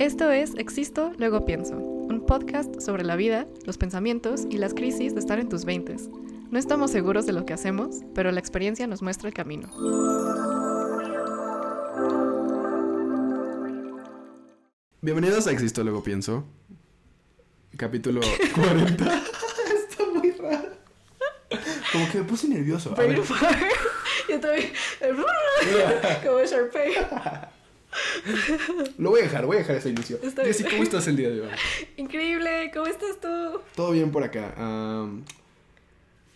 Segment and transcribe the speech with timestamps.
[0.00, 5.12] Esto es Existo, luego pienso, un podcast sobre la vida, los pensamientos y las crisis
[5.12, 6.08] de estar en tus veintes.
[6.50, 9.68] No estamos seguros de lo que hacemos, pero la experiencia nos muestra el camino.
[15.02, 16.46] Bienvenidos a Existo, luego pienso.
[17.76, 18.22] Capítulo
[18.54, 19.04] 40.
[19.04, 20.70] Está muy raro.
[21.92, 22.94] Como que me puse nervioso.
[22.96, 23.16] A ver.
[24.30, 24.72] Yo también.
[26.24, 26.94] Como Sharpay.
[28.98, 30.18] Lo voy a dejar, voy a dejar ese inicio.
[30.22, 30.64] Está Jessy.
[30.64, 31.48] ¿cómo estás el día de hoy?
[31.96, 33.60] Increíble, ¿cómo estás tú?
[33.74, 34.54] Todo bien por acá.
[34.56, 35.24] am,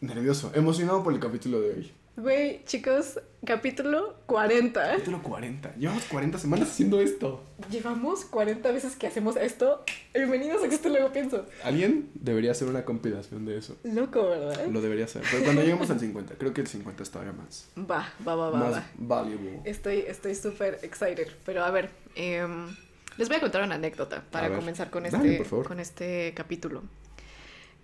[0.01, 1.93] nervioso, emocionado por el capítulo de hoy.
[2.17, 4.89] Güey, chicos, capítulo 40.
[4.93, 5.75] Capítulo 40.
[5.75, 7.43] Llevamos 40 semanas haciendo esto.
[7.73, 9.85] Llevamos 40 veces que hacemos esto.
[10.15, 11.45] Bienvenidos a Existo, luego pienso.
[11.65, 13.77] Alguien debería hacer una compilación de eso.
[13.83, 14.65] Loco, ¿verdad?
[14.69, 15.23] Lo debería hacer.
[15.29, 17.69] Pero cuando lleguemos al 50, creo que el 50 es todavía más.
[17.77, 18.59] Va, va, va, va.
[18.61, 18.87] más va.
[18.97, 19.61] valuable.
[19.65, 21.27] Estoy estoy súper excited.
[21.45, 22.69] Pero a ver, em,
[23.17, 24.59] les voy a contar una anécdota para ver.
[24.61, 26.85] comenzar con Dale, este, con este capítulo.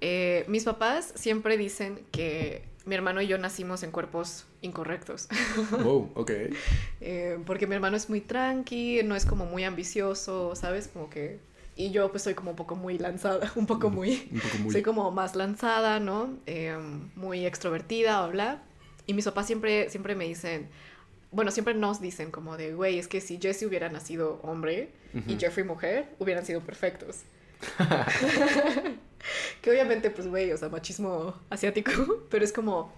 [0.00, 5.28] Eh, mis papás siempre dicen que mi hermano y yo nacimos en cuerpos incorrectos.
[5.84, 6.30] Wow, ok.
[7.00, 10.88] Eh, porque mi hermano es muy tranqui, no es como muy ambicioso, ¿sabes?
[10.88, 11.38] Como que...
[11.76, 14.28] Y yo pues soy como un poco muy lanzada, un poco muy...
[14.32, 14.72] Un poco muy.
[14.72, 16.36] Soy como más lanzada, ¿no?
[16.46, 16.76] Eh,
[17.16, 18.62] muy extrovertida, o bla.
[19.06, 20.68] Y mis papás siempre, siempre me dicen,
[21.32, 25.18] bueno, siempre nos dicen como de, güey, es que si Jesse hubiera nacido hombre y
[25.18, 25.40] Ujú.
[25.40, 27.20] Jeffrey mujer, hubieran sido perfectos.
[29.62, 31.90] que obviamente, pues, güey, o sea, machismo asiático,
[32.30, 32.92] pero es como,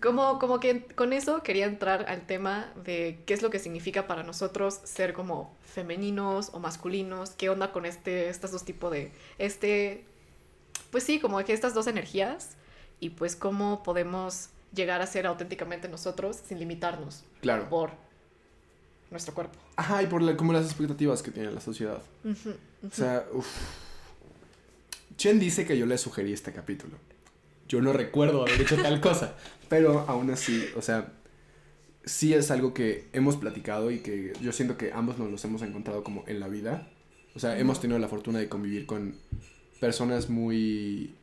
[0.00, 4.06] como, como que con eso quería entrar al tema de qué es lo que significa
[4.06, 9.12] para nosotros ser como femeninos o masculinos, qué onda con este, estos dos tipos de,
[9.38, 10.04] este,
[10.90, 12.56] pues sí, como que estas dos energías
[12.98, 17.68] y pues cómo podemos llegar a ser auténticamente nosotros sin limitarnos Claro.
[17.68, 17.90] por
[19.10, 19.58] nuestro cuerpo.
[19.76, 22.00] Ajá, y por la- como las expectativas que tiene la sociedad.
[22.24, 23.48] O sea, uff.
[25.20, 26.96] Chen dice que yo le sugerí este capítulo.
[27.68, 29.36] Yo no recuerdo haber hecho tal cosa.
[29.68, 31.12] Pero aún así, o sea,
[32.06, 35.60] sí es algo que hemos platicado y que yo siento que ambos nos los hemos
[35.60, 36.88] encontrado como en la vida.
[37.34, 39.14] O sea, hemos tenido la fortuna de convivir con
[39.78, 41.14] personas muy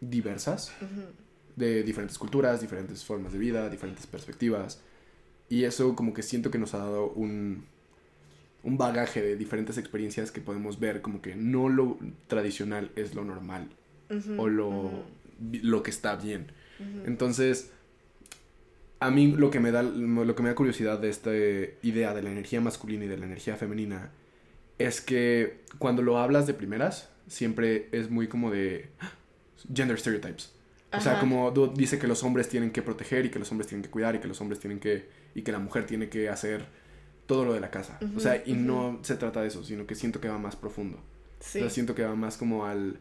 [0.00, 0.72] diversas,
[1.54, 4.80] de diferentes culturas, diferentes formas de vida, diferentes perspectivas.
[5.48, 7.66] Y eso como que siento que nos ha dado un,
[8.64, 13.24] un bagaje de diferentes experiencias que podemos ver como que no lo tradicional es lo
[13.24, 13.68] normal
[14.38, 14.90] o lo,
[15.62, 16.46] lo que está bien.
[17.06, 17.70] Entonces,
[19.00, 21.30] a mí lo que me da lo que me da curiosidad de esta
[21.82, 24.10] idea de la energía masculina y de la energía femenina
[24.78, 28.88] es que cuando lo hablas de primeras siempre es muy como de
[29.72, 30.52] gender stereotypes.
[30.92, 31.20] O sea, Ajá.
[31.20, 34.14] como dice que los hombres tienen que proteger y que los hombres tienen que cuidar
[34.14, 36.66] y que los hombres tienen que y que la mujer tiene que hacer
[37.26, 37.98] todo lo de la casa.
[38.16, 40.98] O sea, y no se trata de eso, sino que siento que va más profundo.
[41.40, 41.58] Sí.
[41.58, 42.98] O sea, siento que va más como al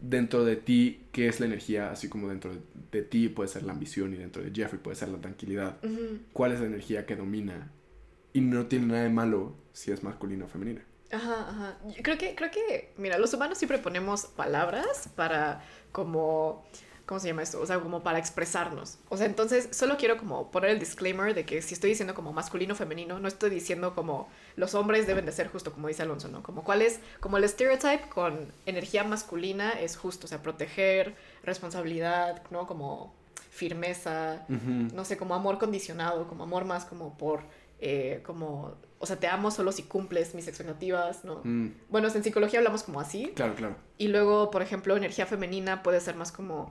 [0.00, 2.60] dentro de ti, qué es la energía, así como dentro de,
[2.92, 5.76] de ti puede ser la ambición y dentro de Jeffrey puede ser la tranquilidad.
[6.32, 7.70] ¿Cuál es la energía que domina?
[8.32, 10.82] Y no tiene nada de malo si es masculina o femenina.
[11.10, 11.78] Ajá, ajá.
[12.02, 16.66] Creo que, creo que, mira, los humanos siempre ponemos palabras para como,
[17.08, 17.58] ¿cómo se llama esto?
[17.58, 18.98] O sea, como para expresarnos.
[19.08, 22.34] O sea, entonces solo quiero como poner el disclaimer de que si estoy diciendo como
[22.34, 26.02] masculino o femenino, no estoy diciendo como los hombres deben de ser justo como dice
[26.02, 26.42] Alonso, ¿no?
[26.42, 32.42] Como cuál es, como el stereotype con energía masculina es justo, o sea, proteger, responsabilidad,
[32.50, 32.66] ¿no?
[32.66, 33.14] Como
[33.50, 37.40] firmeza, no sé, como amor condicionado, como amor más como por,
[37.80, 41.40] eh, como, o sea, te amo solo si cumples mis expectativas, ¿no?
[41.42, 43.32] Mm, Bueno, en psicología hablamos como así.
[43.34, 43.76] claro, claro.
[43.96, 46.70] Y luego, por ejemplo, energía femenina puede ser más como,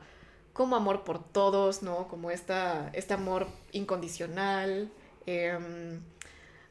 [0.58, 2.08] como amor por todos, ¿no?
[2.10, 4.92] Como esta, este amor incondicional,
[5.26, 6.02] em,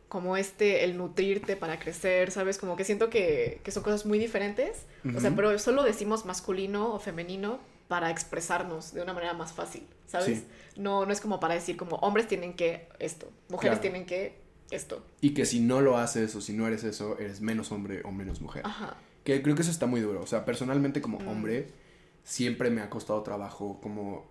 [0.09, 2.59] como este, el nutrirte para crecer, ¿sabes?
[2.59, 4.83] Como que siento que, que son cosas muy diferentes.
[5.17, 9.87] O sea, pero solo decimos masculino o femenino para expresarnos de una manera más fácil,
[10.09, 10.39] ¿sabes?
[10.41, 10.47] Sí.
[10.77, 13.81] No, no es como para decir como hombres tienen que esto, mujeres Claro.
[13.83, 14.35] tienen que
[14.71, 15.05] esto.
[15.21, 18.11] Y que si no lo haces o si no eres eso, eres menos hombre o
[18.11, 18.63] menos mujer.
[18.67, 18.97] Ajá.
[19.23, 20.21] Que creo que eso está muy duro.
[20.23, 21.29] O sea, personalmente como Mm.
[21.29, 21.69] hombre,
[22.27, 24.27] siempre me ha costado trabajo como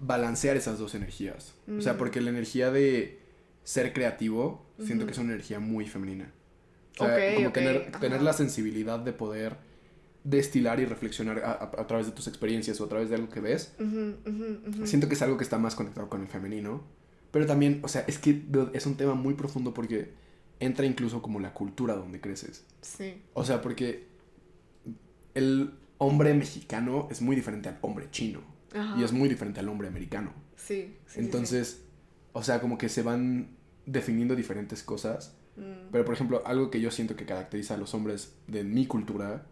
[0.00, 1.54] balancear esas dos energías.
[1.78, 1.98] O sea, Mm.
[1.98, 3.20] porque la energía de
[3.62, 6.32] ser creativo, siento que es una energía muy femenina.
[6.98, 9.56] O sea, como tener, tener la sensibilidad de poder
[10.24, 13.28] destilar y reflexionar a, a- a través de tus experiencias o a través de algo
[13.28, 13.72] que ves.
[14.84, 16.82] Siento que es algo que está más conectado con el femenino.
[17.30, 18.42] Pero también, o sea, es que
[18.72, 20.10] es un tema muy profundo porque
[20.58, 22.64] entra incluso como la cultura donde creces.
[22.82, 23.22] Sí.
[23.34, 24.08] O sea, porque
[25.34, 28.40] el hombre mexicano es muy diferente al hombre chino.
[28.74, 28.98] Ajá.
[28.98, 30.32] Y es muy diferente al hombre americano.
[30.56, 31.20] Sí, sí, sí, sí.
[31.20, 31.82] Entonces,
[32.32, 33.56] o sea, como que se van
[33.86, 35.36] definiendo diferentes cosas.
[35.56, 35.90] Mm.
[35.92, 39.46] Pero, por ejemplo, algo que yo siento que caracteriza a los hombres de mi cultura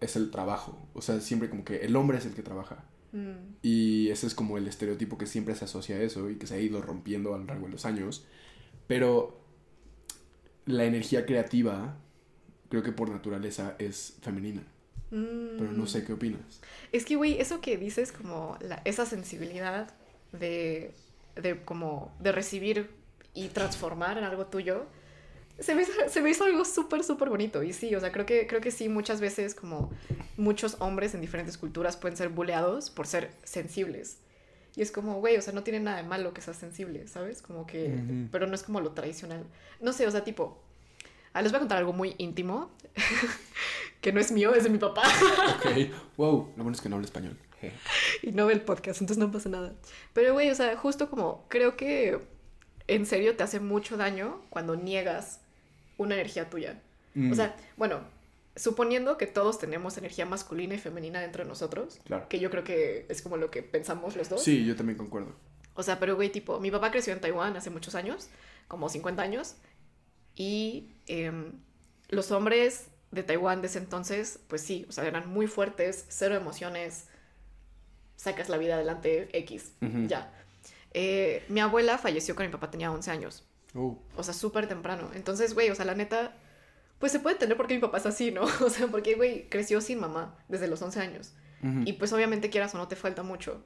[0.00, 0.88] es el trabajo.
[0.94, 2.84] O sea, siempre como que el hombre es el que trabaja.
[3.12, 3.56] Mm.
[3.62, 6.54] Y ese es como el estereotipo que siempre se asocia a eso y que se
[6.54, 8.24] ha ido rompiendo a lo largo de los años.
[8.86, 9.40] Pero
[10.64, 11.98] la energía creativa,
[12.70, 14.62] creo que por naturaleza es femenina.
[15.10, 16.60] Pero no sé qué opinas.
[16.92, 19.94] Es que, güey, eso que dices, como la- esa sensibilidad
[20.32, 20.92] de,
[21.36, 22.90] de, como, de recibir
[23.34, 24.86] y transformar en algo tuyo,
[25.58, 27.62] se me, hizo- se me hizo algo súper, súper bonito.
[27.62, 29.90] Y sí, o sea, creo que, creo que sí, muchas veces como
[30.36, 34.18] muchos hombres en diferentes culturas pueden ser buleados por ser sensibles.
[34.74, 37.40] Y es como, güey, o sea, no tiene nada de malo que seas sensible, ¿sabes?
[37.40, 37.86] Como que,
[38.30, 39.44] pero no es como lo tradicional.
[39.80, 40.62] No sé, o sea, tipo,
[41.36, 42.70] ah, les voy a contar algo muy íntimo,
[44.00, 45.02] que no es mío, es de mi papá.
[45.56, 45.90] Ok.
[46.16, 47.36] Wow, lo bueno es que no hablo español.
[48.22, 49.72] Y no ve el podcast, entonces no pasa nada.
[50.12, 52.20] Pero, güey, o sea, justo como creo que
[52.86, 55.40] en serio te hace mucho daño cuando niegas
[55.96, 56.80] una energía tuya.
[57.14, 58.00] Mm, O sea, bueno,
[58.54, 62.28] suponiendo que todos tenemos energía masculina y femenina dentro de nosotros, claro.
[62.28, 64.42] que yo creo que es como lo que pensamos los dos.
[64.42, 65.32] Sí, yo también concuerdo.
[65.74, 68.28] O sea, pero, güey, tipo, mi papá creció en Taiwán hace muchos años,
[68.68, 69.56] como 50 años,
[70.36, 71.52] y em,
[72.08, 76.34] los hombres de Taiwán de ese entonces, pues sí, o sea, eran muy fuertes, cero
[76.36, 77.06] emociones,
[78.16, 80.06] sacas la vida adelante, X, Ujú.
[80.06, 80.32] ya.
[80.92, 83.44] Eh, mi abuela falleció cuando mi papá tenía 11 años,
[83.74, 85.10] Oh, o sea, súper temprano.
[85.14, 86.34] Entonces, güey, o sea, la neta,
[86.98, 88.42] pues se puede entender por qué mi papá es así, ¿no?
[88.64, 91.34] O sea, porque, güey, creció sin mamá desde los 11 años.
[91.62, 91.82] ujú.
[91.84, 93.62] Y pues obviamente quieras o no te falta mucho.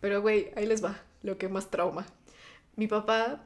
[0.00, 2.06] Pero güey, ahí les va lo que más trauma.
[2.76, 3.44] Mi papá,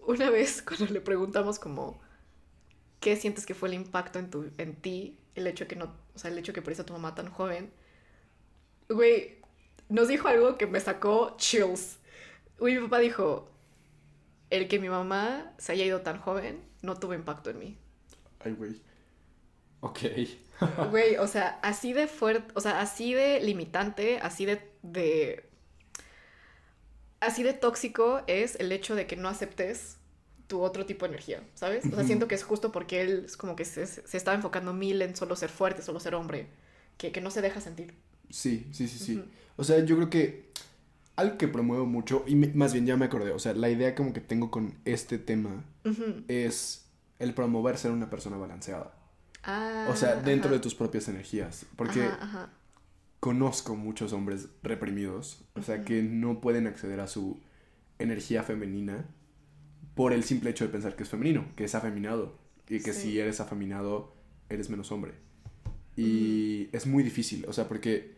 [0.00, 1.98] una vez cuando le preguntamos como,
[3.00, 5.18] ¿qué sientes que fue el impacto en, tu, en ti?
[5.34, 7.72] El hecho que no, o sea, el hecho que perdiste a tu mamá tan joven.
[8.88, 9.38] Güey,
[9.88, 11.98] nos dijo algo que me sacó chills.
[12.58, 13.50] Güey, mi papá dijo,
[14.50, 17.78] el que mi mamá se haya ido tan joven no tuvo impacto en mí.
[18.40, 18.80] Ay, güey.
[19.80, 20.00] Ok.
[20.90, 25.50] Güey, o sea, así de fuerte, o sea, así de limitante, así de, de...
[27.18, 29.98] Así de tóxico es el hecho de que no aceptes
[30.46, 31.84] tu otro tipo de energía, ¿sabes?
[31.86, 34.72] O sea, siento que es justo porque él es como que se, se estaba enfocando
[34.74, 36.48] mil en solo ser fuerte, solo ser hombre,
[36.98, 37.94] que, que no se deja sentir.
[38.30, 39.24] Sí, sí, sí, sí.
[39.56, 40.50] O sea, yo creo que
[41.16, 43.94] algo que promuevo mucho, y me- más bien ya me acordé, o sea, la idea
[43.94, 45.64] como que tengo con este tema
[46.28, 46.86] es
[47.18, 48.94] el promover ser una persona balanceada.
[49.42, 50.56] Ah, O sea, dentro ajá.
[50.56, 51.66] de tus propias energías.
[51.76, 52.50] Porque Ajá, ajá.
[53.20, 57.40] conozco muchos hombres reprimidos, o sea, que no pueden acceder a su
[57.98, 59.06] energía femenina
[59.94, 62.38] por el simple hecho de pensar que es femenino, que es afeminado,
[62.68, 63.02] y que Sí.
[63.12, 64.14] si eres afeminado,
[64.48, 65.12] eres menos hombre.
[65.96, 68.14] Y es muy difícil, o sea, porque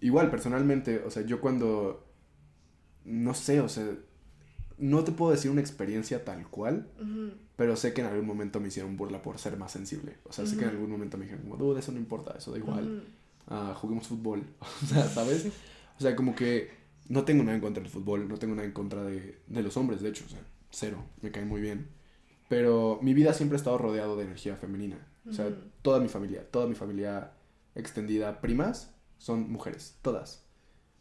[0.00, 2.06] igual personalmente, o sea, yo cuando,
[3.04, 3.90] no sé, o sea,
[4.78, 6.88] no te puedo decir una experiencia tal cual,
[7.56, 10.18] pero sé que en algún momento me hicieron burla por ser más sensible.
[10.24, 12.58] O sea, sé que en algún momento me dijeron, como, eso no importa, eso da
[12.58, 13.02] igual
[13.48, 14.44] ah, juguemos fútbol.
[14.82, 15.46] O sea, ¿sabes?
[15.98, 16.70] O sea, como que
[17.08, 19.76] no tengo nada en contra del fútbol, no tengo nada en contra de, de los
[19.76, 21.88] hombres, de hecho, o sea, cero, me caen muy bien.
[22.48, 25.06] Pero mi vida siempre ha estado rodeado de energía femenina.
[25.28, 25.50] O sea,
[25.82, 27.32] toda mi familia, toda mi familia
[27.74, 30.46] extendida, primas, son mujeres, todas.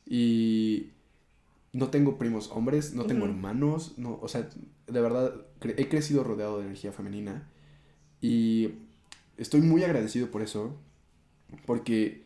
[0.06, 0.92] Y
[1.74, 4.50] no tengo primos hombres, no tengo hermanos, no, o sea,
[4.88, 7.50] de verdad, cre- he crecido rodeado de energía femenina.
[8.22, 8.74] Y
[9.38, 10.76] estoy muy agradecido por eso,
[11.66, 12.26] porque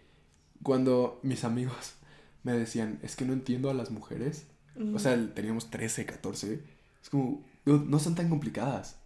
[0.63, 1.95] cuando mis amigos
[2.43, 4.47] me decían, es que no entiendo a las mujeres,
[4.95, 6.63] o sea, teníamos 13, 14,
[7.01, 8.97] es como, "Dude, no son tan complicadas.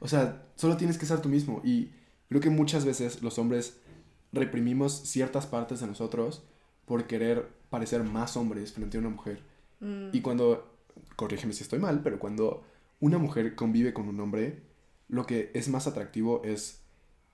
[0.00, 1.60] O sea, solo tienes que ser tú mismo.
[1.64, 1.90] Y
[2.28, 3.78] creo que muchas veces los hombres
[4.32, 6.42] reprimimos ciertas partes de nosotros
[6.86, 9.42] por querer parecer más hombres frente a una mujer.
[9.80, 10.08] Mm.
[10.12, 10.76] Y cuando,
[11.16, 12.64] corrígeme si estoy mal, pero cuando
[13.00, 14.62] una mujer convive con un hombre,
[15.08, 16.80] lo que es más atractivo es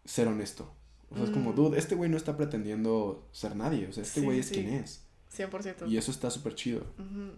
[0.05, 0.73] ser honesto.
[1.11, 1.55] O sea, es como, Mm.
[1.55, 3.87] dude, este güey no está pretendiendo ser nadie.
[3.88, 4.55] O sea, este Sí, güey es sí.
[4.55, 5.05] quien es.
[5.31, 5.87] 100%.
[5.87, 6.81] Y eso está súper chido.
[6.99, 7.33] Ujú,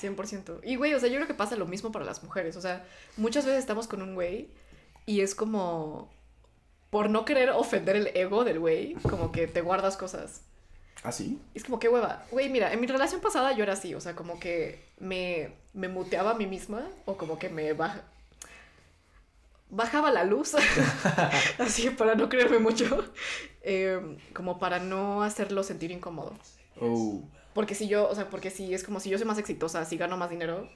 [0.00, 0.60] 100%.
[0.64, 2.56] Y, güey, o sea, yo creo que pasa lo mismo para las mujeres.
[2.56, 2.86] O sea,
[3.16, 4.48] muchas veces estamos con un güey
[5.06, 6.10] y es como,
[6.90, 10.42] por no querer ofender el ego del güey, como que te guardas cosas.
[11.02, 11.40] ¿Ah, sí?
[11.54, 12.24] Y es como, qué hueva.
[12.30, 15.88] Güey, mira, en mi relación pasada yo era así, o sea, como que me, me
[15.88, 18.02] muteaba a mí misma o como que me baja,
[19.70, 20.54] bajaba la luz,
[21.58, 23.04] así para no creerme mucho,
[23.62, 26.36] eh, como para no hacerlo sentir incómodo.
[26.80, 27.28] Oh.
[27.54, 29.96] Porque si yo, o sea, porque si es como si yo soy más exitosa, si
[29.96, 30.68] gano más dinero,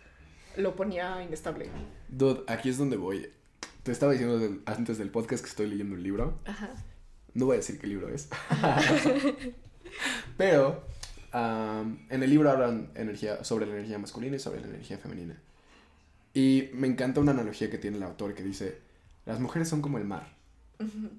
[0.57, 1.69] lo ponía inestable.
[2.09, 3.29] Dude, aquí es donde voy.
[3.83, 6.39] Te estaba diciendo del- antes del podcast que estoy leyendo un libro.
[6.45, 6.71] Ajá.
[7.35, 8.29] No voy a decir qué libro es.
[10.37, 10.85] Pero
[11.33, 15.41] en el libro hablan energía, sobre la energía masculina y sobre la energía femenina.
[16.35, 18.79] Y me encanta una analogía que tiene el autor que dice,
[19.25, 20.35] Las mujeres son como el mar.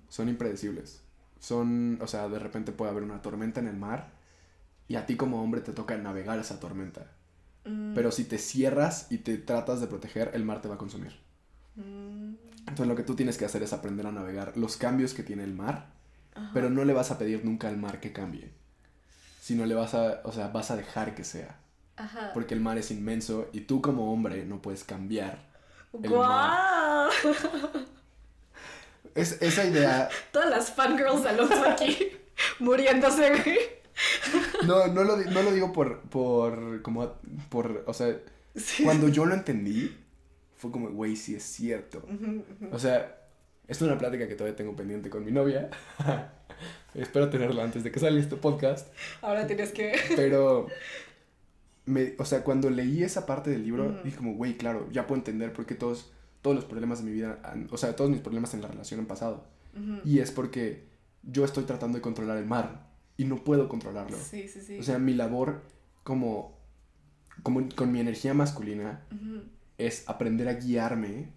[0.09, 1.01] Son impredecibles.
[1.39, 4.12] Son, o sea, de repente puede haber una tormenta en el mar
[4.93, 7.07] y a ti como hombre te toca navegar esa tormenta.
[7.65, 7.95] Mm.
[7.95, 11.19] Pero si te cierras y te tratas de proteger, el mar te va a consumir.
[11.73, 12.35] Mm.
[12.59, 15.45] Entonces lo que tú tienes que hacer es aprender a navegar los cambios que tiene
[15.45, 15.87] el mar,
[16.35, 16.51] Ajá.
[16.53, 18.51] pero no le vas a pedir nunca al mar que cambie.
[19.41, 21.57] Sino le vas a, o sea, vas a dejar que sea.
[21.95, 22.29] Ajá.
[22.35, 25.39] Porque el mar es inmenso y tú como hombre no puedes cambiar.
[26.03, 27.09] el ¡Guau!
[29.15, 32.17] Es, esa idea, Todas las fangirls de Alonso aquí
[32.59, 33.59] muriéndose, güey.
[34.65, 37.13] No, no, lo, no lo digo por, por, como,
[37.49, 38.15] por, o sea,
[38.55, 38.83] Sí.
[38.83, 39.95] cuando yo lo entendí,
[40.57, 42.05] fue como, güey, sí es cierto.
[42.71, 43.17] O sea,
[43.67, 45.69] es una plática que todavía tengo pendiente con mi novia.
[46.93, 48.87] Espero tenerla antes de que salga este podcast.
[49.21, 49.93] Ahora tienes que.
[50.15, 50.67] Pero,
[51.85, 54.03] me, o sea, cuando leí esa parte del libro, Ujú.
[54.03, 57.11] dije como, güey, claro, ya puedo entender por qué todos, todos los problemas de mi
[57.13, 59.45] vida, han- o sea, todos mis problemas en la relación han pasado.
[60.05, 60.83] Y es porque
[61.23, 62.85] yo estoy tratando de controlar el mar
[63.17, 64.17] y no puedo controlarlo.
[64.17, 64.79] Sí, sí, sí.
[64.79, 65.61] O sea, mi labor
[66.03, 66.57] como,
[67.43, 69.01] como con mi energía masculina
[69.77, 71.29] es aprender a guiarme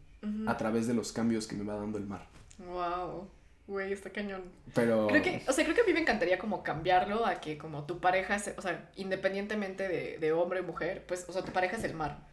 [0.46, 2.26] a través de los cambios que me va dando el mar.
[2.58, 3.28] Wow.
[3.66, 4.42] Güey, está cañón.
[4.74, 5.08] Pero...
[5.08, 7.84] Creo que, o sea, creo que a mí me encantaría como cambiarlo a que como
[7.84, 11.52] tu pareja, es, o sea, independientemente de, de hombre o mujer, pues, o sea, tu
[11.52, 12.28] pareja es el mar.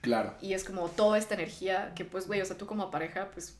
[0.00, 0.34] Claro.
[0.40, 3.58] Y es como toda esta energía que, pues, güey, o sea, tú como pareja, pues,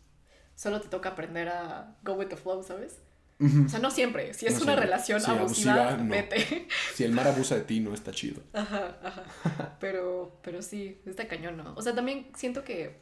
[0.55, 2.99] solo te toca aprender a go with the flow, ¿sabes?
[3.41, 4.35] O sea, no siempre.
[4.35, 4.85] Si es No una siempre.
[4.87, 6.11] relación Sí, abusiva, abusiva, no.
[6.11, 6.67] vete.
[6.95, 8.43] Si el mar abusa de ti, no está chido.
[8.53, 9.77] Ajá, ajá.
[9.79, 11.73] Pero, pero sí, está cañón, ¿no?
[11.77, 12.97] O sea, también siento que.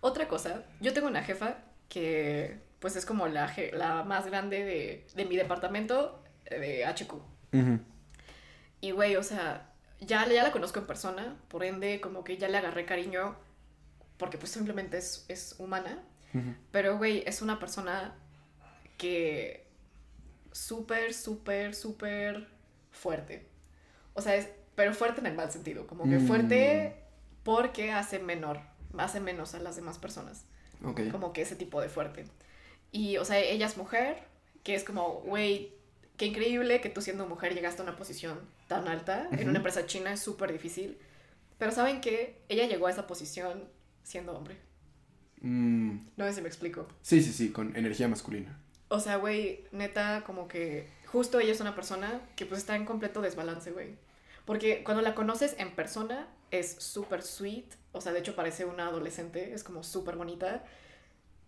[0.00, 5.06] Otra cosa, yo tengo una jefa que, pues, es como la, la más grande de,
[5.14, 7.12] de mi departamento eh, de HQ.
[7.12, 7.80] Ujú.
[8.80, 12.48] Y, güey, o sea, ya, ya la conozco en persona, por ende, como que ya
[12.48, 13.36] le agarré cariño,
[14.16, 16.02] porque, pues, simplemente es, es humana.
[16.70, 18.14] Pero, güey, es una persona
[18.98, 19.65] que
[20.56, 22.48] súper, súper, súper
[22.90, 23.46] fuerte.
[24.14, 25.86] O sea, es, pero fuerte en el mal sentido.
[25.86, 26.26] Como que Mm.
[26.26, 26.96] fuerte
[27.42, 28.60] porque hace menor,
[28.98, 30.44] hace menos a las demás personas.
[30.84, 31.02] Ok.
[31.10, 32.24] Como que ese tipo de fuerte.
[32.92, 34.22] Y, o sea, ella es mujer,
[34.62, 35.72] que es como, güey,
[36.16, 39.28] qué increíble que tú siendo mujer llegaste a una posición tan alta.
[39.32, 40.98] En una empresa china es súper difícil.
[41.58, 42.40] Pero ¿saben qué?
[42.48, 43.64] Ella llegó a esa posición
[44.02, 44.56] siendo hombre.
[45.40, 46.88] Mm, No sé si me explico.
[47.02, 48.58] Sí, sí, sí, con energía masculina.
[48.88, 52.84] O sea, güey, neta, como que justo ella es una persona que pues está en
[52.84, 53.96] completo desbalance, güey.
[54.44, 58.86] Porque cuando la conoces en persona es súper sweet, o sea, de hecho parece una
[58.86, 60.64] adolescente, es como súper bonita,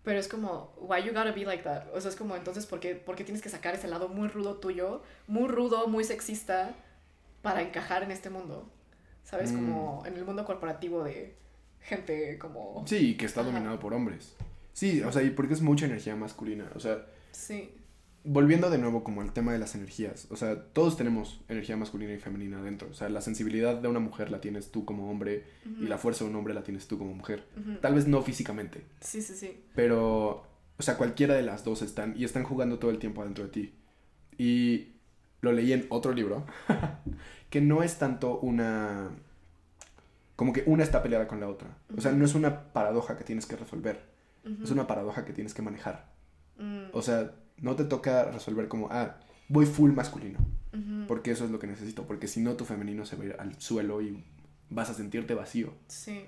[0.03, 1.85] pero es como, why you gotta be like that?
[1.95, 4.29] O sea, es como, entonces, ¿por qué, por qué tienes que sacar ese lado muy
[4.29, 6.75] rudo tuyo, muy rudo, muy sexista,
[7.43, 8.69] para encajar en este mundo?
[9.23, 9.53] ¿Sabes?
[9.53, 9.57] Mm.
[9.57, 11.37] Como en el mundo corporativo de
[11.83, 12.85] gente como...
[12.87, 13.51] Sí, que está Ajá.
[13.51, 14.35] dominado por hombres.
[14.73, 16.71] Sí, o sea, y porque es mucha energía masculina.
[16.75, 17.05] O sea,
[17.39, 17.71] Sí.
[18.25, 20.27] volviendo de nuevo como al tema de las energías.
[20.31, 22.89] O sea, todos tenemos energía masculina y femenina dentro.
[22.91, 25.45] O sea, la sensibilidad de una mujer la tienes tú como hombre
[25.81, 27.47] y la fuerza de un hombre la tienes tú como mujer.
[27.81, 29.63] Tal vez no físicamente, Sí, sí, sí.
[29.75, 30.45] pero,
[30.77, 33.51] o sea, cualquiera de las dos están y están jugando todo el tiempo adentro de
[33.51, 33.75] ti.
[34.37, 34.89] Y
[35.41, 36.45] lo leí en otro libro,
[37.51, 39.11] que no es tanto una...
[40.37, 41.79] Como que una está peleada con la otra.
[41.97, 44.03] O sea, no es una paradoja que tienes que resolver.
[44.63, 46.18] Es una paradoja que tienes que manejar.
[46.59, 50.39] Mm, O sea, no te toca resolver como, ah, voy full masculino.
[51.09, 52.07] Porque eso es lo que necesito.
[52.07, 54.23] Porque si no, tu femenino se va a ir al suelo y
[54.71, 55.73] vas a sentirte vacío.
[55.89, 56.25] Sí.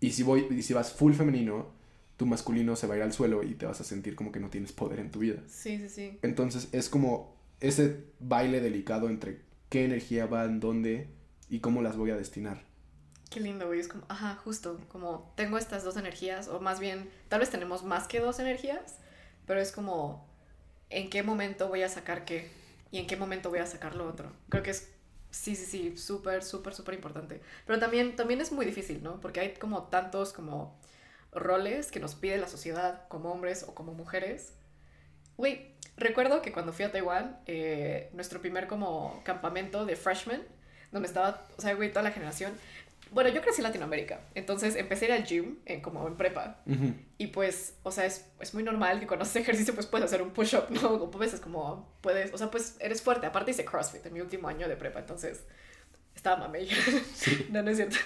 [0.00, 1.72] Y si, voy, y si vas full femenino,
[2.16, 4.40] tu masculino se va a ir al suelo y te vas a sentir como que
[4.40, 5.42] no tienes poder en tu vida.
[5.48, 6.18] Sí, sí, sí.
[6.22, 11.08] Entonces es como ese baile delicado entre qué energía va en dónde
[11.48, 12.62] y cómo las voy a destinar.
[13.30, 13.80] Qué lindo, güey.
[13.80, 17.84] Es como, ajá, justo, como tengo estas dos energías, o más bien, tal vez tenemos
[17.84, 18.98] más que dos energías,
[19.48, 20.28] pero es como,
[20.90, 22.48] ¿en qué momento voy a sacar qué?
[22.92, 24.30] ¿Y en qué momento voy a sacar lo otro?
[24.50, 24.92] Creo que es,
[25.30, 27.40] sí, sí, sí, súper, súper, súper importante.
[27.66, 29.20] Pero también, también es muy difícil, ¿no?
[29.20, 30.78] Porque hay como tantos como
[31.32, 34.52] roles que nos pide la sociedad como hombres o como mujeres.
[35.38, 40.42] Güey, recuerdo que cuando fui a Taiwán, eh, nuestro primer como campamento de freshmen,
[40.92, 42.52] donde estaba, o sea, güey, toda la generación.
[43.10, 46.60] Bueno, yo crecí en Latinoamérica, entonces empecé a ir al gym eh, como en prepa.
[46.66, 46.94] Ujú.
[47.16, 50.22] Y pues, o sea, es, es muy normal que cuando haces ejercicio pues puedes hacer
[50.22, 50.94] un push-up, ¿no?
[50.94, 53.26] O pues es como, puedes, o sea, pues eres fuerte.
[53.26, 55.44] Aparte hice CrossFit en mi último año de prepa, entonces
[56.14, 56.68] estaba mamey.
[57.50, 57.96] no, no es cierto.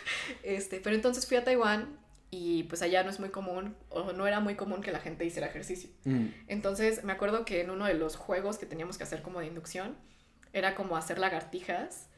[0.43, 1.99] Este, pero entonces fui a Taiwán
[2.31, 5.25] y pues allá no es muy común, o no era muy común que la gente
[5.25, 5.91] hiciera ejercicio.
[6.05, 6.29] Mm.
[6.49, 9.47] Entonces me acuerdo que en uno de los juegos que teníamos que hacer como de
[9.47, 9.97] inducción
[10.55, 12.09] era como hacer lagartijas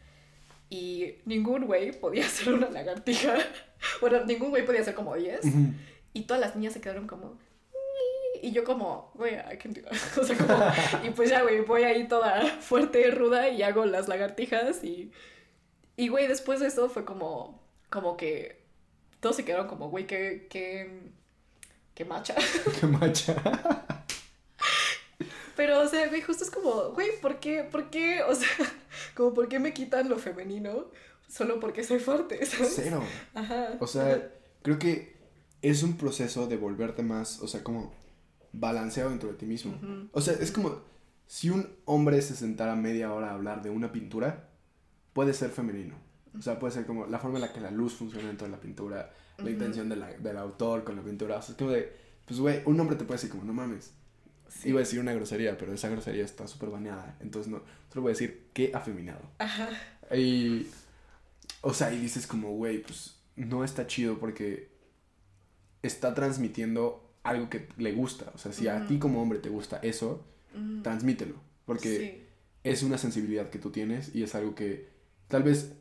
[0.74, 3.36] y ningún güey podía hacer una lagartija.
[4.00, 5.74] Bueno, ningún güey podía hacer como 10 Ujú.
[6.14, 7.38] y todas las niñas se quedaron como
[8.40, 9.36] y yo como, güey.
[10.20, 14.08] O sea, como, y pues ya, güey, voy ahí toda fuerte, ruda y hago las
[14.08, 15.12] lagartijas y,
[15.96, 18.64] y, güey, después de eso fue como, como que
[19.20, 21.10] todos se quedaron como, güey, qué, qué,
[21.94, 22.34] qué macha.
[22.80, 23.34] Qué macha.
[25.56, 28.48] Pero, o sea, güey, justo es como, güey, ¿por qué, por qué, o sea,
[29.14, 30.86] como, ¿por qué me quitan lo femenino
[31.28, 32.72] solo porque soy fuerte, ¿sabes?
[32.76, 33.02] Cero.
[33.34, 33.76] Ajá.
[33.80, 34.30] O sea,
[34.62, 35.14] creo que
[35.62, 37.92] es un proceso de volverte más, o sea, como
[38.52, 39.78] balanceado dentro de ti mismo.
[40.12, 40.80] O sea, es como
[41.26, 44.48] si un hombre se sentara media hora a hablar de una pintura,
[45.12, 45.96] puede ser femenino.
[46.38, 48.50] O sea, puede ser como la forma en la que la luz funciona dentro de
[48.52, 51.38] la pintura, la intención de la- del autor con la pintura.
[51.38, 51.92] O sea, es como de,
[52.26, 53.92] pues, güey, un hombre te puede decir como, no mames.
[54.48, 54.68] Sí.
[54.70, 57.16] Iba a decir una grosería, pero esa grosería está súper baneada.
[57.20, 59.20] Entonces, no, solo voy a decir, qué afeminado.
[59.38, 59.68] Ajá.
[60.14, 60.66] Y,
[61.60, 64.68] o sea, y dices como, güey, pues no está chido porque
[65.82, 68.30] está transmitiendo algo que le gusta.
[68.34, 70.24] O sea, si a ti como hombre te gusta eso,
[70.82, 71.34] transmítelo.
[71.66, 72.22] Porque Sí.
[72.62, 74.88] es una sensibilidad que tú tienes y es algo que
[75.28, 75.72] tal vez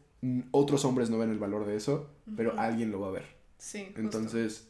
[0.52, 3.26] otros hombres no ven el valor de eso, pero alguien lo va a ver.
[3.58, 3.86] Sí.
[3.86, 4.00] justo.
[4.02, 4.68] Entonces,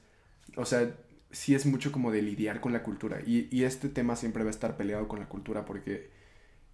[0.56, 0.96] o sea,
[1.34, 3.20] sí es mucho como de lidiar con la cultura.
[3.26, 6.10] Y, y este tema siempre va a estar peleado con la cultura porque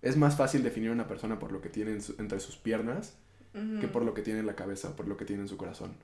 [0.03, 3.15] es más fácil definir a una persona por lo que tiene su- entre sus piernas
[3.81, 5.57] que por lo que tiene en la cabeza o por lo que tiene en su
[5.57, 5.95] corazón.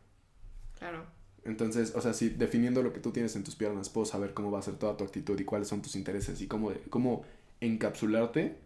[0.80, 1.06] Claro.
[1.44, 4.50] Entonces, o sea, si definiendo lo que tú tienes en tus piernas, puedo saber cómo
[4.50, 7.24] va a ser toda tu actitud y cuáles son tus intereses y cómo, cómo
[7.62, 8.58] encapsularte,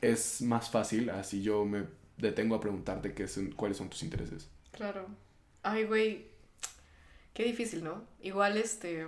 [0.00, 1.84] es más fácil así yo me
[2.18, 4.48] detengo a preguntarte qué son, cuáles son tus intereses.
[4.72, 5.06] Claro.
[5.62, 6.31] Ay, güey.
[7.34, 8.02] Qué difícil, ¿no?
[8.20, 9.06] Igual, este.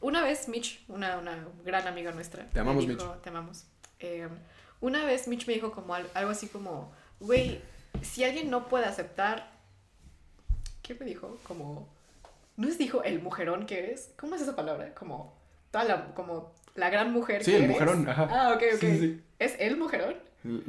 [0.00, 2.48] Una vez Mitch, una, una gran amiga nuestra.
[2.50, 3.64] Te amamos, dijo- Te amamos.
[4.00, 4.28] Eh,
[4.80, 7.60] una vez Mitch me dijo como al- algo así como, güey,
[8.02, 9.50] si alguien no puede aceptar.
[10.82, 11.38] ¿Qué me dijo?
[11.46, 11.88] Como.
[12.56, 14.10] ¿No es dijo el mujerón que eres?
[14.18, 14.94] ¿Cómo es esa palabra?
[14.94, 15.36] Como.
[15.70, 17.74] Toda la, como la gran mujer Sí, que el eres.
[17.76, 18.28] mujerón, ajá.
[18.30, 18.80] Ah, ok, ok.
[18.80, 20.16] Sí, sí, ¿Es el mujerón?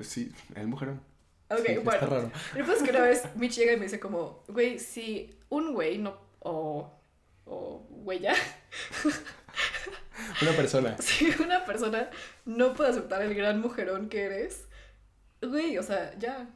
[0.01, 0.31] sí.
[0.55, 1.01] El mujerón.
[1.49, 1.91] Ok, bueno.
[1.93, 2.31] Está raro.
[2.55, 6.15] Es que una vez Mitch llega y me dice como, güey, si un güey no,
[6.39, 6.91] o,
[7.45, 8.33] o ya,
[10.41, 10.95] Una persona.
[10.99, 12.09] si una persona.
[12.45, 14.65] No puede aceptar el gran mujerón que eres,
[15.41, 16.47] güey, o sea, ya,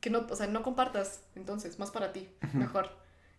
[0.00, 2.90] que no, o sea, no compartas, entonces, más para ti, mejor.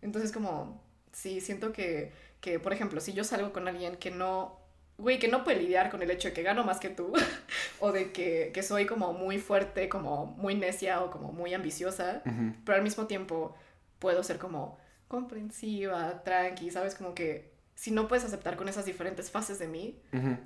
[0.02, 4.60] Entonces como, sí, siento que, que, por ejemplo, si yo salgo con alguien que no,
[4.98, 7.14] güey, que no puede lidiar con el hecho de que gano más que tú,
[7.80, 12.22] o de que, que soy como muy fuerte, como muy necia o como muy ambiciosa,
[12.66, 13.56] pero al mismo tiempo
[14.00, 14.78] puedo ser como
[15.10, 16.95] comprensiva, tranqui, ¿sabes?
[16.95, 20.00] Como que si no puedes aceptar con esas diferentes fases de mí,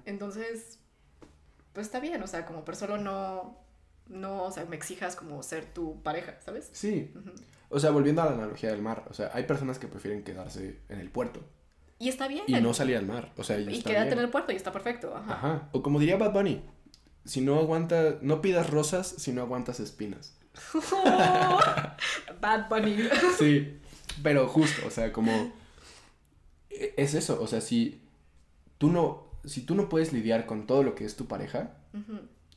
[0.06, 0.80] entonces,
[1.74, 3.60] pues está bien, o sea, como pero solo no,
[4.08, 6.70] no, o sea, me exijas como ser tu pareja, ¿sabes?
[6.74, 7.14] Sí.
[7.70, 9.06] O sea, volviendo a la analogía del mar.
[9.10, 11.40] O sea, hay personas que prefieren quedarse en el puerto
[11.98, 12.44] Y está bien.
[12.48, 13.32] y no salir al mar.
[13.38, 14.20] O sea, y, Y está quédate bien.
[14.20, 15.34] en el puerto y está perfecto, ajá.
[15.34, 15.70] Ajá.
[15.72, 16.62] O como diría Bad Bunny,
[17.26, 20.38] si no aguanta, no pidas rosas si no aguantas espinas.
[22.42, 22.98] Bad Bunny.
[23.38, 23.80] Sí,
[24.22, 25.52] pero justo, o sea, como
[26.70, 28.02] e- es eso, o sea, si
[28.78, 31.76] tú no si tú no puedes lidiar con todo lo que es tu pareja,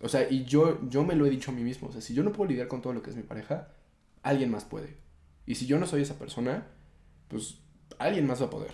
[0.01, 2.15] o sea, y yo yo me lo he dicho a mí mismo, o sea, si
[2.15, 3.69] yo no puedo lidiar con todo lo que es mi pareja,
[4.23, 4.97] alguien más puede.
[5.47, 6.67] Y si yo no soy esa persona,
[7.29, 7.57] pues
[7.99, 8.73] alguien más va a poder.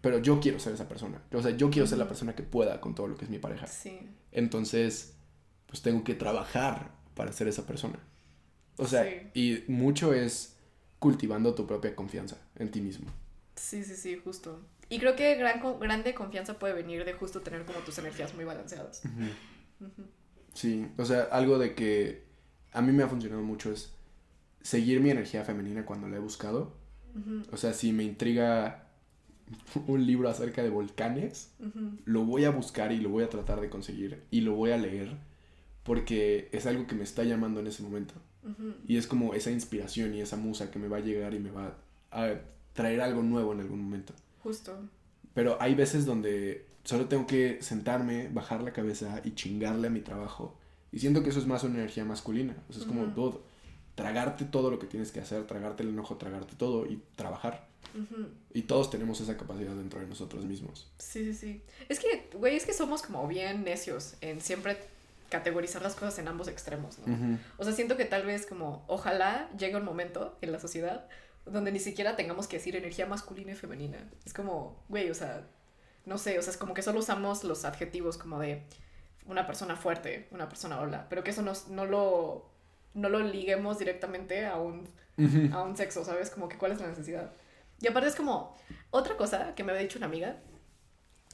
[0.00, 1.20] Pero yo quiero ser esa persona.
[1.32, 3.38] O sea, yo quiero ser la persona que pueda con todo lo que es mi
[3.38, 3.66] pareja.
[3.66, 3.98] Sí.
[4.30, 5.14] Entonces,
[5.66, 7.98] pues tengo que trabajar para ser esa persona.
[8.76, 9.30] O sea, Sí.
[9.34, 10.56] y mucho es
[11.00, 13.10] cultivando tu propia confianza en ti mismo.
[13.56, 14.60] Sí, sí, sí, justo.
[14.88, 18.44] Y creo que gran, grande confianza puede venir de justo tener como tus energías muy
[18.44, 19.02] balanceadas.
[20.54, 22.24] Sí, o sea, algo de que
[22.72, 23.92] a mí me ha funcionado mucho es
[24.62, 26.76] seguir mi energía femenina cuando la he buscado.
[27.50, 28.86] O sea, si me intriga
[29.86, 31.50] un libro acerca de volcanes,
[32.04, 34.76] lo voy a buscar y lo voy a tratar de conseguir y lo voy a
[34.76, 35.16] leer
[35.82, 38.14] porque es algo que me está llamando en ese momento.
[38.86, 41.50] Y es como esa inspiración y esa musa que me va a llegar y me
[41.50, 41.76] va
[42.10, 42.34] a
[42.72, 44.14] traer algo nuevo en algún momento.
[44.42, 44.76] Justo.
[45.34, 50.00] Pero hay veces donde solo tengo que sentarme, bajar la cabeza y chingarle a mi
[50.00, 50.56] trabajo.
[50.92, 52.56] Y siento que eso es más una energía masculina.
[52.68, 53.42] O sea, es como todo.
[53.94, 57.68] Tragarte todo lo que tienes que hacer, tragarte el enojo, tragarte todo y trabajar.
[57.94, 58.28] Ujú.
[58.54, 60.90] Y todos tenemos esa capacidad dentro de nosotros mismos.
[60.98, 61.62] Sí, sí, sí.
[61.88, 64.78] Es que, güey, es que somos como bien necios en siempre
[65.30, 67.12] categorizar las cosas en ambos extremos, ¿no?
[67.14, 67.38] Ujú.
[67.58, 71.06] O sea, siento que tal vez como, ojalá llegue un momento en la sociedad
[71.46, 73.98] donde ni siquiera tengamos que decir energía masculina y femenina.
[74.26, 75.46] Es como, güey, o sea,
[76.04, 78.62] no sé, o sea, es como que solo usamos los adjetivos como de
[79.24, 82.50] una persona fuerte, una persona hola, pero que eso nos, no lo
[82.92, 85.54] no lo liguemos directamente a un, Ujú.
[85.54, 86.28] a un sexo, ¿sabes?
[86.30, 87.30] Como que cuál es la necesidad.
[87.80, 88.56] Y aparte es como
[88.90, 90.36] otra cosa que me había dicho una amiga,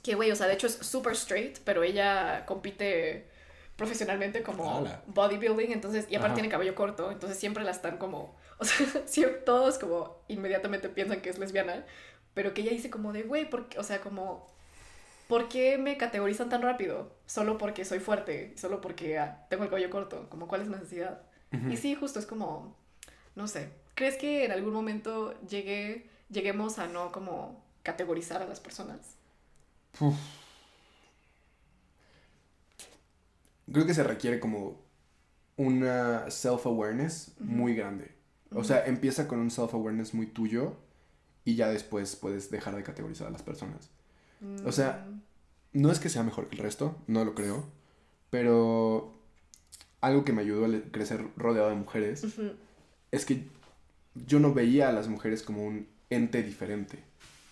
[0.03, 3.29] Que, güey, o sea, de hecho es super straight, pero ella compite
[3.77, 6.35] profesionalmente como bodybuilding, entonces, y aparte Ajá.
[6.35, 11.21] tiene cabello corto, entonces siempre la están como, o sea, siempre, todos como inmediatamente piensan
[11.21, 11.85] que es lesbiana,
[12.35, 14.47] pero que ella dice como de, güey, o sea, como,
[15.29, 17.13] ¿por qué me categorizan tan rápido?
[17.27, 20.79] Solo porque soy fuerte, solo porque ah, tengo el cabello corto, como, ¿cuál es la
[20.79, 21.23] necesidad?
[21.71, 22.77] Y sí, justo es como,
[23.35, 28.61] no sé, ¿crees que en algún momento llegue, lleguemos a no como categorizar a las
[28.61, 29.17] personas?
[30.01, 30.15] Uf.
[33.73, 34.81] Creo que se requiere como
[35.57, 38.13] una self-awareness muy grande.
[38.53, 40.75] O sea, empieza con un self-awareness muy tuyo
[41.45, 43.91] y ya después puedes dejar de categorizar a las personas.
[44.65, 45.21] O sea, Mm,
[45.83, 47.65] No es que sea mejor que el resto, no lo creo,
[48.31, 49.15] pero
[50.01, 52.25] algo que me ayudó a crecer rodeado de mujeres
[53.11, 53.47] es que
[54.15, 57.03] yo no veía a las mujeres como un ente diferente.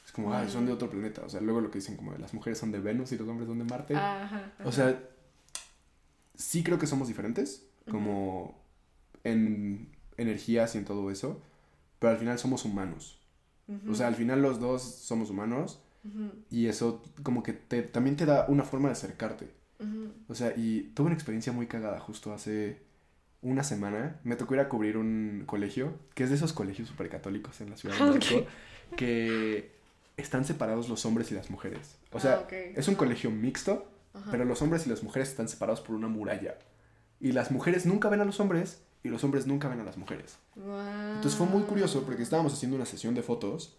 [0.07, 1.23] Es como, ay, son de otro planeta.
[1.25, 3.49] O sea, luego lo que dicen como las mujeres son de Venus y los hombres
[3.49, 3.95] son de Marte.
[3.97, 4.99] Ajá, O sea,
[6.35, 8.59] sí creo que somos diferentes, como
[9.25, 11.41] en energías y en todo eso,
[11.99, 13.21] pero al final somos humanos.
[13.89, 15.81] O sea, al final los dos somos humanos
[16.51, 19.49] y eso como que te, también te da una forma de acercarte.
[20.29, 22.79] O sea, y tuve una experiencia muy cagada justo hace
[23.43, 24.21] una semana.
[24.25, 27.77] Me tocó ir a cubrir un colegio, que es de esos colegios supercatólicos en la
[27.77, 28.15] Ciudad de Ok.
[28.17, 28.47] México,
[28.97, 29.73] que
[30.17, 31.97] están separados los hombres y las mujeres.
[32.13, 34.31] O sea, Ah, es un colegio mixto, Ajá.
[34.31, 36.57] pero los hombres y las mujeres están separados por una muralla.
[37.21, 39.97] Y las mujeres nunca ven a los hombres y los hombres nunca ven a las
[39.97, 40.39] mujeres.
[40.57, 43.77] Entonces fue muy curioso porque estábamos haciendo una sesión de fotos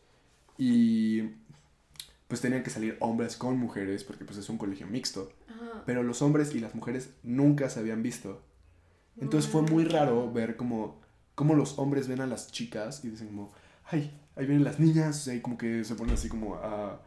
[0.58, 1.21] y
[2.28, 5.32] pues tenían que salir hombres con mujeres porque pues es un colegio mixto.
[5.48, 5.84] Ajá.
[5.86, 8.41] Pero los hombres y las mujeres nunca se habían visto.
[9.19, 11.00] Entonces fue muy raro ver como,
[11.36, 13.54] como los hombres ven a las chicas y dicen como,
[13.86, 17.02] ay, ahí vienen las niñas, y como que se ponen así como a,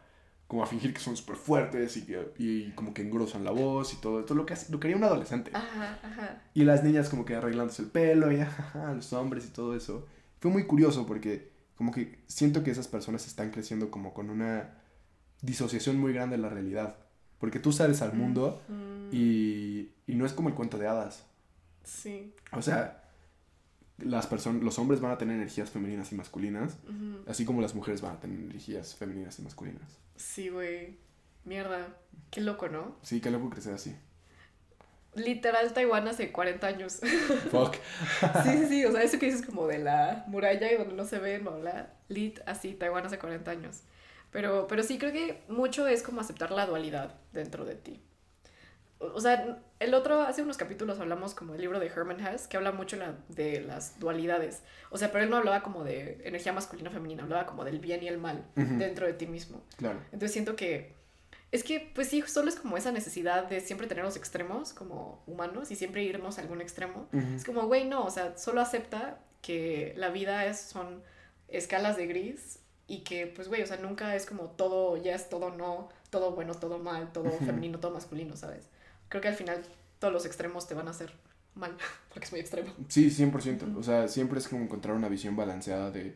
[0.49, 3.93] como a fingir que son súper fuertes y, que- y como que engrosan la voz
[3.93, 5.51] y todo, todo lo que, hace- lo que haría un adolescente.
[5.53, 6.41] Ajá, ajá.
[6.53, 10.05] Y las niñas como que arreglándose el pelo y ajaja, los hombres y todo eso.
[10.41, 14.73] Fue muy curioso porque como que siento que esas personas están creciendo como con una
[15.41, 16.97] disociación muy grande de la realidad.
[17.39, 21.23] Porque tú sales al mundo Mm, y, y no es como el cuento de hadas.
[21.83, 22.33] Sí.
[22.51, 22.98] O sea,
[24.03, 26.77] las personas, los hombres van a tener energías femeninas y masculinas,
[27.27, 29.97] así como las mujeres van a tener energías femeninas y masculinas.
[30.15, 30.97] Sí, güey.
[31.45, 31.95] Mierda.
[32.31, 32.95] Qué loco, ¿no?
[33.01, 33.95] Sí, que luego crecer así.
[35.15, 36.99] Literal Taiwán hace 40 años.
[37.51, 37.75] Fuck.
[38.43, 38.85] Sí, sí, sí.
[38.85, 41.55] O sea, eso que dices como de la muralla y donde no se ven, bla,
[41.55, 41.93] bla.
[42.09, 43.81] Lit, así, Taiwán hace 40 años.
[44.31, 47.99] Pero, pero sí, creo que mucho es como aceptar la dualidad dentro de ti.
[48.99, 52.57] O sea, el otro, hace unos capítulos hablamos como del libro de Herman Hesse, que
[52.57, 54.61] habla mucho la- de las dualidades.
[54.89, 57.79] O sea, pero él no hablaba como de energía masculina o femenina, hablaba como del
[57.79, 59.61] bien y el mal dentro de ti mismo.
[59.77, 59.99] Claro.
[60.11, 60.93] Entonces siento que
[61.51, 65.23] es que, pues sí, solo es como esa necesidad de siempre tener los extremos como
[65.25, 67.07] humanos y siempre irnos a algún extremo.
[67.35, 71.01] Es como, güey, no, o sea, solo acepta que la vida es, son
[71.47, 75.49] escalas de gris y que, pues, güey, o sea, nunca es como todo yes, todo
[75.51, 78.67] no, todo bueno, todo mal, todo femenino, todo masculino, ¿sabes?
[79.09, 79.61] Creo que al final
[79.99, 81.13] todos los extremos te van a hacer
[81.55, 81.75] mal,
[82.09, 82.73] porque es muy extremo.
[82.87, 83.69] Sí, 100%.
[83.69, 83.79] Ujú.
[83.79, 86.15] O sea, siempre es como encontrar una visión balanceada de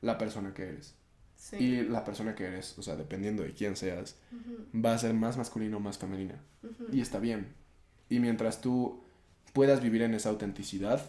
[0.00, 0.94] la persona que eres.
[1.36, 1.56] Sí.
[1.56, 4.16] Y la persona que eres, o sea, dependiendo de quién seas,
[4.74, 6.40] va a ser más masculino o más femenina.
[6.90, 7.52] Y está bien.
[8.08, 9.04] Y mientras tú
[9.52, 11.02] puedas vivir en esa autenticidad,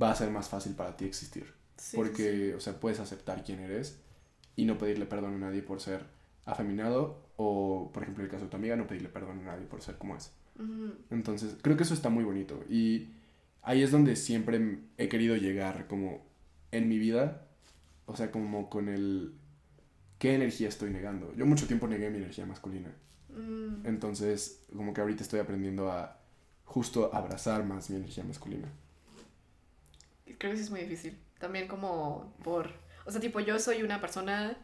[0.00, 1.52] va a ser más fácil para ti existir.
[1.76, 3.98] Sí, sí, Porque, o sea, puedes aceptar quién eres
[4.56, 6.04] y no pedirle perdón a nadie por ser
[6.44, 9.64] afeminado o, por ejemplo, en el caso de tu amiga, no pedirle perdón a nadie
[9.64, 10.30] por ser como es.
[11.08, 12.62] Entonces, creo que eso está muy bonito.
[12.68, 13.08] Y
[13.62, 16.26] ahí es donde siempre he querido llegar, como
[16.70, 17.46] en mi vida.
[18.04, 19.32] O sea, como con el.
[20.18, 21.34] ¿Qué energía estoy negando?
[21.34, 22.92] Yo mucho tiempo negué mi energía masculina.
[23.30, 23.86] mm.
[23.86, 26.20] Entonces, como que ahorita estoy aprendiendo a
[26.66, 28.68] justo abrazar más mi energía masculina.
[30.36, 31.16] Creo que sí es muy difícil.
[31.38, 32.70] También como por...
[33.06, 34.58] O sea, tipo, yo soy una persona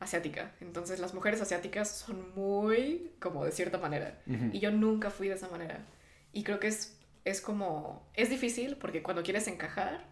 [0.00, 0.52] asiática.
[0.60, 4.20] Entonces las mujeres asiáticas son muy como de cierta manera.
[4.26, 4.50] Ujú.
[4.52, 5.84] Y yo nunca fui de esa manera.
[6.32, 8.06] Y creo que es, es como...
[8.14, 10.04] Es difícil porque cuando quieres encajar,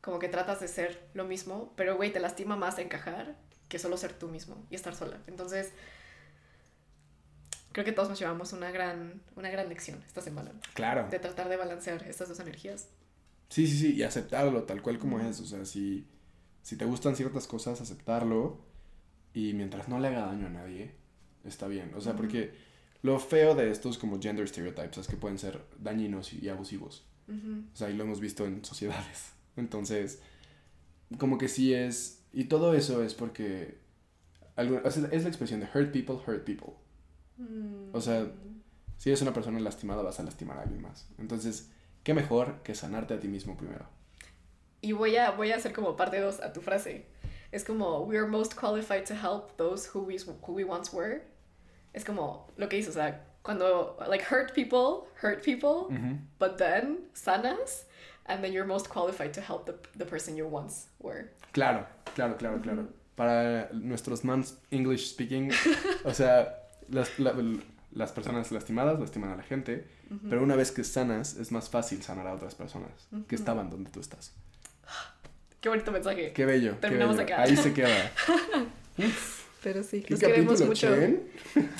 [0.00, 1.72] como que tratas de ser lo mismo.
[1.76, 3.36] Pero, güey, te lastima más encajar
[3.68, 5.18] que solo ser tú mismo y estar sola.
[5.26, 5.72] Entonces...
[7.72, 11.06] Creo que todos nos llevamos una gran, una gran lección esta semana Claro.
[11.08, 12.88] de tratar de balancear estas dos energías.
[13.48, 15.40] Sí, sí, sí, y aceptarlo tal cual como es.
[15.40, 16.04] O sea, si,
[16.62, 18.58] si te gustan ciertas cosas, aceptarlo.
[19.34, 20.92] Y mientras no le haga daño a nadie,
[21.44, 21.92] está bien.
[21.94, 22.52] O sea, porque
[23.02, 27.06] lo feo de estos como gender stereotypes es que pueden ser dañinos y abusivos.
[27.28, 29.32] O sea, y lo hemos visto en sociedades.
[29.56, 30.20] Entonces,
[31.18, 32.24] como que sí es...
[32.32, 33.78] Y todo eso es porque
[34.56, 36.74] es la expresión de hurt people, hurt people.
[37.38, 37.94] Mm.
[37.94, 38.30] O sea,
[38.98, 41.08] si eres una persona lastimada, vas a lastimar a alguien más.
[41.18, 41.70] Entonces,
[42.02, 43.86] ¿qué mejor que sanarte a ti mismo primero?
[44.82, 47.06] Y voy a, voy a hacer como parte 2 a tu frase.
[47.52, 51.22] Es como, we are most qualified to help those who we, who we once were.
[51.92, 55.88] Es como lo que dices, o sea, cuando, like, hurt people, hurt people,
[56.38, 57.84] but then sanas,
[58.26, 61.30] and then you're most qualified to help the, the person you once were.
[61.52, 62.86] Claro, claro, claro, claro.
[63.16, 65.50] Para nuestros non-English speaking,
[66.04, 66.54] o sea,
[66.88, 67.34] las, la-
[67.92, 69.86] las personas lastimadas lastiman a la gente,
[70.28, 73.90] pero una vez que sanas, es más fácil sanar a otras personas que estaban donde
[73.90, 74.32] tú estás.
[75.60, 76.32] Qué bonito mensaje.
[76.32, 76.72] Qué bello.
[76.74, 77.34] qué Terminamos bello.
[77.34, 77.42] acá.
[77.42, 78.12] Ahí se queda.
[79.62, 80.88] Pero sí, ¿Qué los queremos mucho.
[80.88, 81.22] Chen?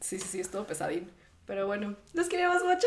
[0.00, 1.10] Sí, sí, sí, estuvo pesadín.
[1.44, 2.86] Pero bueno, los queremos mucho.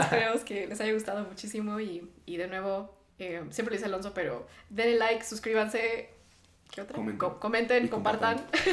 [0.00, 4.14] Esperemos que les haya gustado muchísimo y, y de nuevo, eh, siempre lo dice Alonso,
[4.14, 6.08] pero denle like, suscríbanse.
[6.70, 6.94] ¿Qué otra?
[6.94, 7.18] Comenten.
[7.18, 8.40] Co- comenten, Y compartan.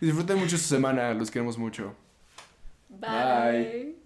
[0.00, 1.94] Disfruten mucho su semana, los queremos mucho.
[2.88, 3.10] Bye.
[3.10, 4.01] Bye.